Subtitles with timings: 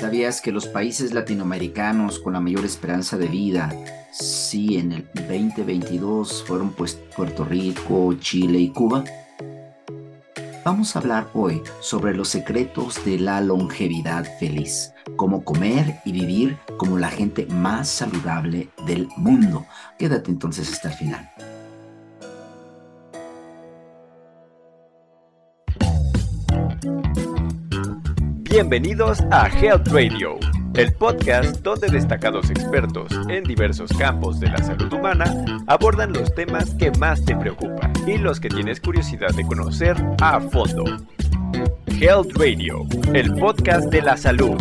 [0.00, 3.70] ¿Sabías que los países latinoamericanos con la mayor esperanza de vida,
[4.10, 9.04] sí, en el 2022 fueron pues Puerto Rico, Chile y Cuba?
[10.64, 16.56] Vamos a hablar hoy sobre los secretos de la longevidad feliz, cómo comer y vivir
[16.78, 19.66] como la gente más saludable del mundo.
[19.98, 21.30] Quédate entonces hasta el final.
[28.50, 30.36] Bienvenidos a Health Radio,
[30.74, 36.74] el podcast donde destacados expertos en diversos campos de la salud humana abordan los temas
[36.74, 40.82] que más te preocupan y los que tienes curiosidad de conocer a fondo.
[41.86, 44.60] Health Radio, el podcast de la salud.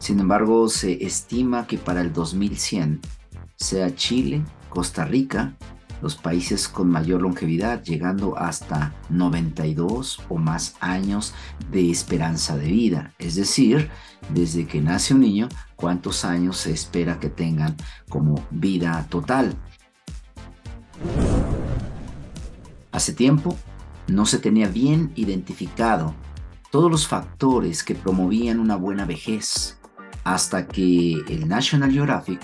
[0.00, 3.02] Sin embargo, se estima que para el 2100
[3.54, 5.54] sea Chile, Costa Rica,
[6.02, 11.34] los países con mayor longevidad, llegando hasta 92 o más años
[11.70, 13.12] de esperanza de vida.
[13.18, 13.90] Es decir,
[14.32, 17.76] desde que nace un niño, cuántos años se espera que tengan
[18.08, 19.54] como vida total.
[22.92, 23.56] Hace tiempo
[24.08, 26.14] no se tenía bien identificado
[26.70, 29.78] todos los factores que promovían una buena vejez,
[30.24, 32.40] hasta que el National Geographic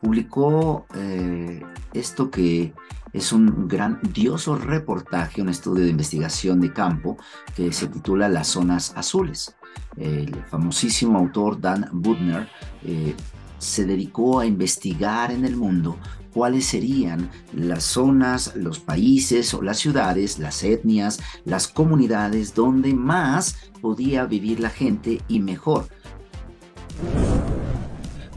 [0.00, 2.72] publicó eh, esto que
[3.12, 7.16] es un grandioso reportaje, un estudio de investigación de campo
[7.54, 9.56] que se titula Las zonas azules.
[9.96, 12.48] El famosísimo autor Dan Budner
[12.84, 13.14] eh,
[13.58, 15.96] se dedicó a investigar en el mundo
[16.36, 23.56] cuáles serían las zonas, los países o las ciudades, las etnias, las comunidades donde más
[23.80, 25.88] podía vivir la gente y mejor.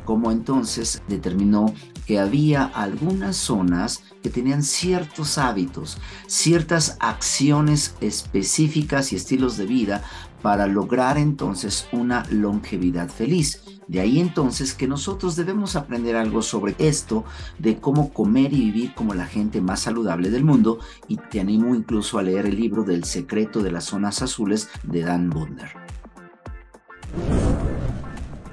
[0.05, 1.73] Como entonces determinó
[2.09, 10.01] que había algunas zonas que tenían ciertos hábitos, ciertas acciones específicas y estilos de vida
[10.41, 13.61] para lograr entonces una longevidad feliz.
[13.87, 17.25] De ahí entonces que nosotros debemos aprender algo sobre esto,
[17.59, 21.75] de cómo comer y vivir como la gente más saludable del mundo, y te animo
[21.75, 25.69] incluso a leer el libro del secreto de las zonas azules de Dan Butler.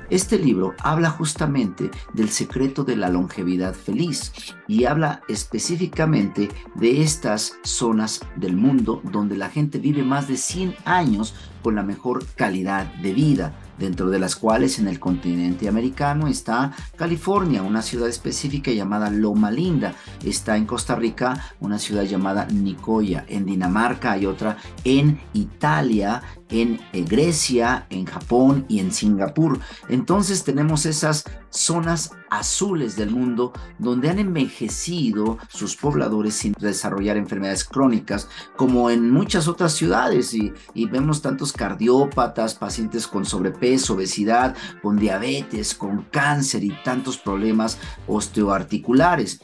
[0.09, 4.33] Este libro habla justamente del secreto de la longevidad feliz
[4.69, 10.77] y habla específicamente de estas zonas del mundo donde la gente vive más de 100
[10.85, 11.35] años
[11.67, 16.73] con la mejor calidad de vida dentro de las cuales en el continente americano está
[16.95, 19.93] California, una ciudad específica llamada Loma Linda,
[20.25, 26.79] está en Costa Rica una ciudad llamada Nicoya, en Dinamarca hay otra, en Italia, en
[26.93, 29.59] Grecia, en Japón y en Singapur.
[29.89, 31.25] Entonces tenemos esas
[31.57, 39.11] zonas azules del mundo donde han envejecido sus pobladores sin desarrollar enfermedades crónicas, como en
[39.11, 40.35] muchas otras ciudades.
[40.35, 47.19] Y, y vemos tantos cardiópatas, pacientes con sobrepeso, obesidad, con diabetes, con cáncer y tantos
[47.19, 49.41] problemas osteoarticulares.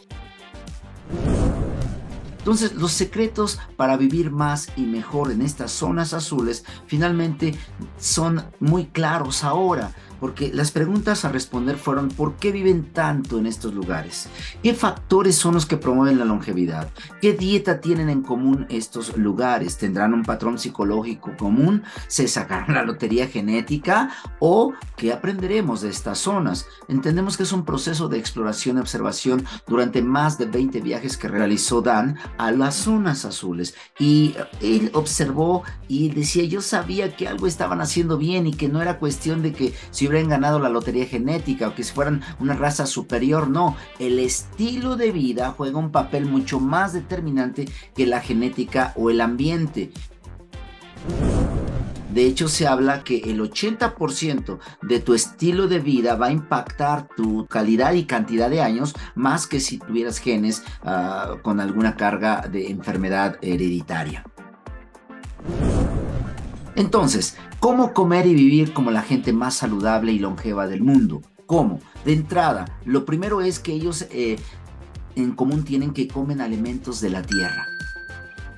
[2.39, 7.55] Entonces, los secretos para vivir más y mejor en estas zonas azules finalmente
[7.99, 13.47] son muy claros ahora porque las preguntas a responder fueron ¿por qué viven tanto en
[13.49, 14.29] estos lugares?
[14.63, 16.91] ¿Qué factores son los que promueven la longevidad?
[17.21, 19.79] ¿Qué dieta tienen en común estos lugares?
[19.79, 21.83] ¿Tendrán un patrón psicológico común?
[22.07, 24.11] ¿Se sacarán la lotería genética?
[24.39, 26.69] ¿O qué aprenderemos de estas zonas?
[26.87, 31.27] Entendemos que es un proceso de exploración y observación durante más de 20 viajes que
[31.27, 37.49] realizó Dan a las zonas azules y él observó y decía yo sabía que algo
[37.49, 41.07] estaban haciendo bien y que no era cuestión de que si hubieran ganado la lotería
[41.07, 45.91] genética o que si fueran una raza superior, no, el estilo de vida juega un
[45.91, 49.91] papel mucho más determinante que la genética o el ambiente.
[52.13, 57.09] De hecho, se habla que el 80% de tu estilo de vida va a impactar
[57.17, 62.47] tu calidad y cantidad de años más que si tuvieras genes ah, con alguna carga
[62.49, 64.25] de enfermedad hereditaria.
[66.75, 71.23] Entonces, ¿cómo comer y vivir como la gente más saludable y longeva del mundo?
[71.47, 71.81] ¿Cómo?
[72.05, 74.39] De entrada, lo primero es que ellos eh,
[75.17, 77.67] en común tienen que comen alimentos de la tierra.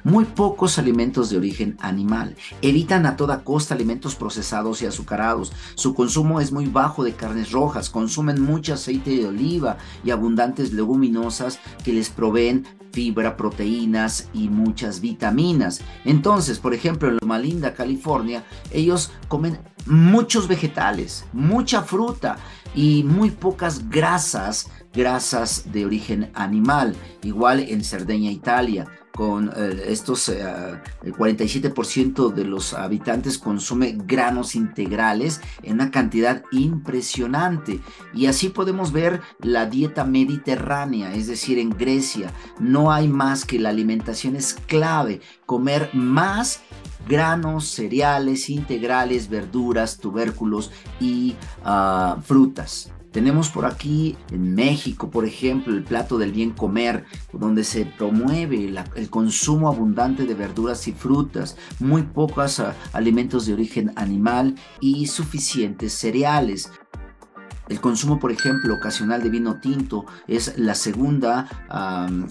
[0.05, 2.37] Muy pocos alimentos de origen animal.
[2.61, 5.52] Evitan a toda costa alimentos procesados y azucarados.
[5.76, 7.88] Su consumo es muy bajo de carnes rojas.
[7.88, 15.00] Consumen mucho aceite de oliva y abundantes leguminosas que les proveen fibra, proteínas y muchas
[15.00, 15.81] vitaminas.
[16.05, 22.37] Entonces, por ejemplo, en Loma Linda, California, ellos comen muchos vegetales, mucha fruta
[22.75, 26.94] y muy pocas grasas, grasas de origen animal.
[27.23, 35.40] Igual en Cerdeña, Italia con eh, estos, el 47% de los habitantes consume granos integrales
[35.62, 37.81] en una cantidad impresionante.
[38.12, 43.58] Y así podemos ver la dieta mediterránea, es decir, en Grecia no hay más que
[43.58, 46.60] la alimentación es clave, comer más
[47.08, 50.70] granos, cereales, integrales, verduras, tubérculos
[51.00, 52.90] y ah, frutas.
[53.14, 58.75] Tenemos por aquí en México, por ejemplo, el plato del bien comer, donde se promueve
[58.96, 65.06] el consumo abundante de verduras y frutas, muy pocos ah, alimentos de origen animal y
[65.06, 66.72] suficientes cereales.
[67.69, 71.49] El consumo, por ejemplo, ocasional de vino tinto es la segunda,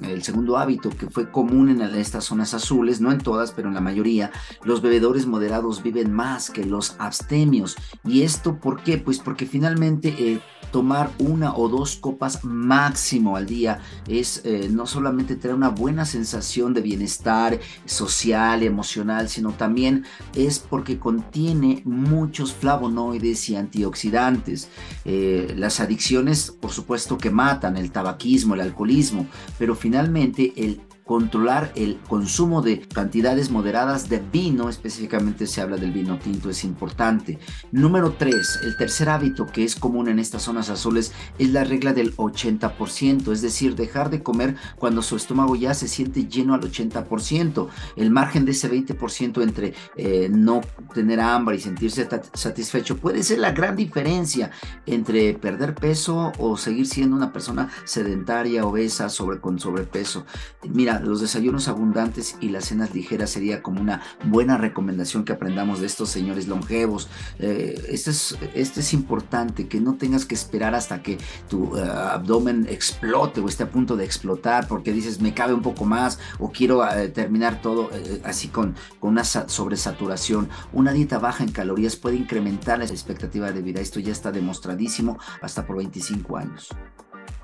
[0.04, 3.74] el segundo hábito que fue común en estas zonas azules, no en todas, pero en
[3.74, 4.32] la mayoría.
[4.64, 7.76] Los bebedores moderados viven más que los abstemios.
[8.04, 9.00] ¿Y esto por qué?
[9.00, 10.40] Pues porque finalmente eh,
[10.74, 16.04] tomar una o dos copas máximo al día es eh, no solamente tener una buena
[16.04, 20.04] sensación de bienestar social, emocional, sino también
[20.34, 24.68] es porque contiene muchos flavonoides y antioxidantes.
[25.06, 29.28] Eh, las adicciones, por supuesto que matan, el tabaquismo, el alcoholismo,
[29.60, 35.92] pero finalmente el controlar el consumo de cantidades moderadas de vino, específicamente se habla del
[35.92, 37.40] vino tinto, es importante.
[37.72, 41.94] Número 3, el tercer hábito que es común en estas zonas azules es la regla
[41.94, 46.62] del 80%, es decir, dejar de comer cuando su estómago ya se siente lleno al
[46.62, 47.68] 80%.
[47.96, 50.62] El margen de ese 20% entre eh, no
[50.94, 54.52] tener hambre y sentirse satisfecho puede ser la gran diferencia
[54.86, 60.26] entre perder peso o seguir siendo una persona sedentaria, obesa, sobre, con sobrepeso.
[60.70, 65.80] Mira, los desayunos abundantes y las cenas ligeras sería como una buena recomendación que aprendamos
[65.80, 67.10] de estos señores longevos.
[67.40, 71.18] Eh, este, es, este es importante, que no tengas que esperar hasta que
[71.50, 75.62] tu eh, abdomen explote o esté a punto de explotar porque dices me cabe un
[75.62, 77.90] poco más o quiero eh, terminar todo
[78.24, 80.50] así con, con una sobresaturación.
[80.72, 83.82] Una dieta baja en calorías puede incrementar la expectativa de vida.
[83.82, 86.70] Esto ya está demostradísimo hasta por 25 años.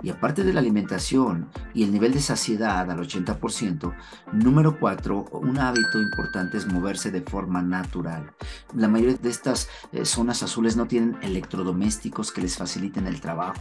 [0.02, 3.94] Y aparte de la alimentación y el nivel de saciedad al 80%,
[4.34, 8.32] número cuatro, un hábito importante es moverse de forma natural.
[8.74, 13.60] La mayoría de estas eh, zonas azules no tienen electrodomésticos que les faciliten el trabajo.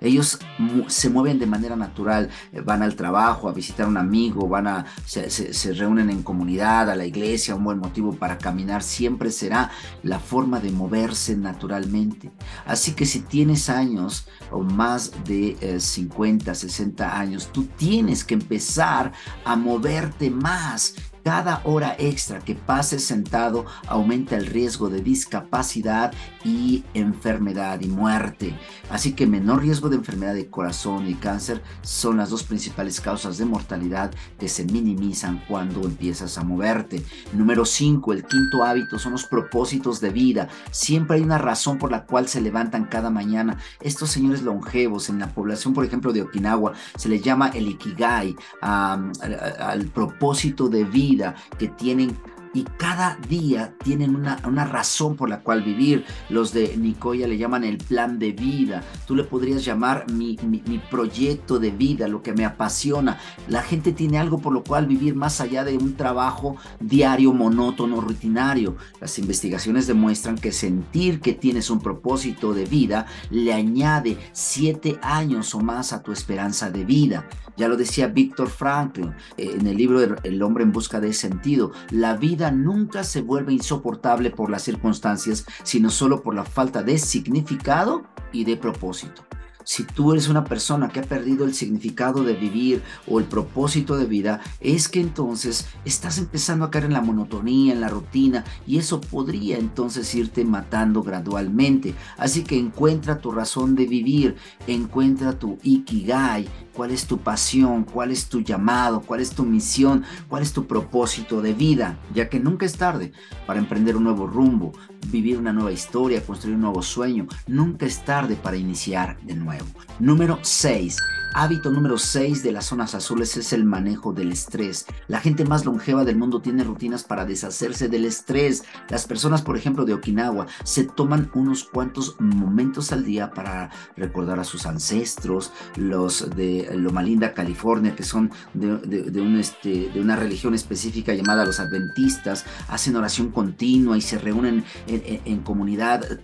[0.00, 0.38] Ellos
[0.86, 4.66] se mueven de manera natural, eh, van al trabajo, a visitar a un amigo, van
[4.66, 9.70] a, se, reúnen en comunidad, a la iglesia, un buen motivo para caminar siempre será
[10.02, 12.30] la forma de moverse naturalmente.
[12.66, 18.34] Así que si tienes años o más de 50, eh, 60 años, tú tienes que
[18.34, 19.12] empezar
[19.44, 26.12] a moverte más cada hora extra que pases sentado aumenta el riesgo de discapacidad
[26.44, 28.58] y enfermedad y muerte.
[28.90, 33.38] Así que menor riesgo de enfermedad de corazón y cáncer son las dos principales causas
[33.38, 37.04] de mortalidad que se minimizan cuando empiezas a moverte.
[37.32, 40.48] Número 5, el quinto hábito son los propósitos de vida.
[40.70, 43.58] Siempre hay una razón por la cual se levantan cada mañana.
[43.80, 48.34] Estos señores longevos en la población, por ejemplo, de Okinawa, se les llama el ikigai,
[48.60, 51.09] al propósito de vida
[51.58, 52.16] que tienen
[52.52, 56.04] y cada día tienen una, razón por la cual vivir.
[56.28, 58.82] Los de Nicoya le llaman el plan de vida.
[59.06, 63.18] Tú le podrías llamar mi, mi, proyecto de vida, lo que me apasiona.
[63.48, 68.00] La gente tiene algo por lo cual vivir más allá de un trabajo diario, monótono,
[68.00, 68.76] rutinario.
[69.00, 75.54] Las investigaciones demuestran que sentir que tienes un propósito de vida le añade siete años
[75.54, 77.28] o más a tu esperanza de vida.
[77.56, 81.72] Ya lo decía Víctor Franklin eh, en el libro El hombre en busca de sentido.
[81.90, 86.96] La vida nunca se vuelve insoportable por las circunstancias, sino solo por la falta de
[86.96, 89.22] significado y de propósito.
[89.64, 93.96] Si tú eres una persona que ha perdido el significado de vivir o el propósito
[93.96, 98.44] de vida, es que entonces estás empezando a caer en la monotonía, en la rutina,
[98.66, 101.94] y eso podría entonces irte matando gradualmente.
[102.16, 108.10] Así que encuentra tu razón de vivir, encuentra tu ikigai, cuál es tu pasión, cuál
[108.10, 112.40] es tu llamado, cuál es tu misión, cuál es tu propósito de vida, ya que
[112.40, 113.12] nunca es tarde
[113.46, 114.72] para emprender un nuevo rumbo,
[115.08, 119.66] vivir una nueva historia, construir un nuevo sueño, nunca es tarde para iniciar de nuevo.
[119.98, 120.96] Número 6
[121.32, 124.86] Hábito número 6 de las zonas azules es el manejo del estrés.
[125.06, 128.64] La gente más longeva del mundo tiene rutinas para deshacerse del estrés.
[128.88, 134.40] Las personas, por ejemplo, de Okinawa, se toman unos cuantos momentos al día para recordar
[134.40, 141.14] a sus ancestros, los de Loma Linda, California, que son de, este, una religión específica
[141.14, 146.20] llamada los adventistas, hacen oración continua y se reúnen en, en comunidad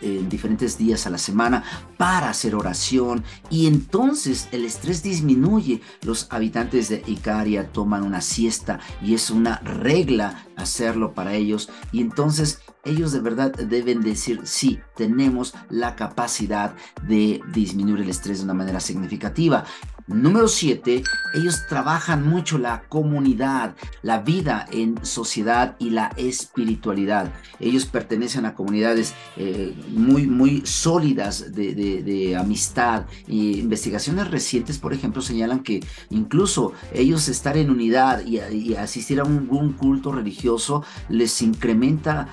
[0.00, 1.64] en diferentes días a la semana
[1.96, 5.80] para hacer oración y entonces el estrés disminuye.
[6.02, 12.00] Los habitantes de Icaria toman una siesta y es una regla hacerlo para ellos y
[12.00, 18.44] entonces ellos de verdad deben decir, sí, tenemos la capacidad de disminuir el estrés de
[18.44, 19.64] una manera significativa.
[20.06, 27.32] Número siete, ellos trabajan mucho la comunidad, la vida en sociedad y la espiritualidad.
[27.58, 33.06] Ellos pertenecen a comunidades eh, muy, muy sólidas de, amistad.
[33.26, 35.80] Y investigaciones recientes, por ejemplo, señalan que
[36.10, 42.28] incluso ellos estar en unidad y, asistir a un, un culto religioso les incrementa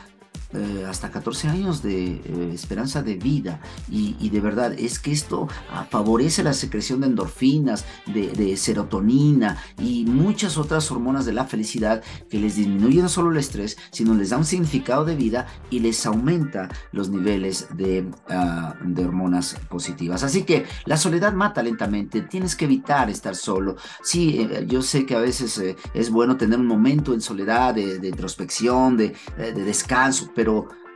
[0.54, 5.48] eh, hasta 14 años de eh, esperanza de vida y, de verdad es que esto
[5.72, 12.04] ah, favorece la secreción de endorfinas, de, serotonina y muchas otras hormonas de la felicidad
[12.30, 15.80] que les disminuyen no solo el estrés, sino les da un significado de vida y
[15.80, 20.24] les aumenta los niveles de, ah, de hormonas positivas.
[20.24, 23.78] Así que la soledad mata lentamente, tienes que evitar estar solo.
[24.04, 25.62] Sí, eh, yo sé que a veces
[25.94, 30.32] es bueno tener un momento en soledad de, introspección, de, de descanso,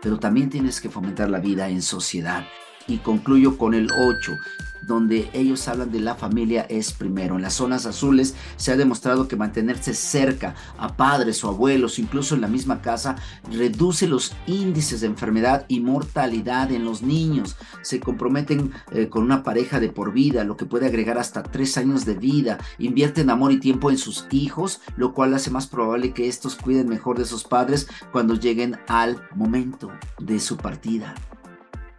[0.01, 2.45] pero, también tienes que fomentar la vida en sociedad.
[2.87, 4.37] Y concluyo con el 8,
[4.85, 7.35] donde ellos hablan de la familia es primero.
[7.35, 12.35] En las zonas azules se ha demostrado que mantenerse cerca a padres o abuelos, incluso
[12.35, 13.15] en la misma casa,
[13.51, 17.55] reduce los índices de enfermedad y mortalidad en los niños.
[17.81, 21.77] Se comprometen eh, con una pareja de por vida, lo que puede agregar hasta tres
[21.77, 22.59] años de vida.
[22.77, 26.87] Invierten amor y tiempo en sus hijos, lo cual hace más probable que estos cuiden
[26.87, 31.15] mejor de sus padres cuando lleguen al momento de su partida.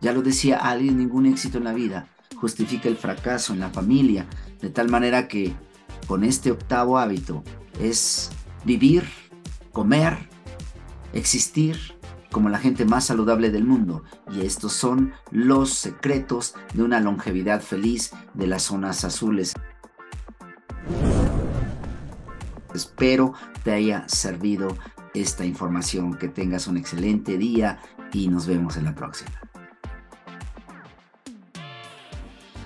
[0.01, 4.27] Ya lo decía alguien, ningún éxito en la vida justifica el fracaso en la familia,
[4.61, 5.55] de tal manera que
[6.07, 7.43] con este octavo hábito
[7.81, 8.31] es
[8.65, 9.05] vivir,
[9.73, 10.29] comer,
[11.13, 11.79] existir
[12.31, 14.05] como la gente más saludable del mundo.
[14.33, 19.55] Y estos son los secretos de una longevidad feliz de las zonas azules.
[22.75, 23.33] Espero
[23.65, 24.69] te haya servido
[25.15, 27.79] esta información, que tengas un excelente día
[28.13, 29.31] y nos vemos en la próxima.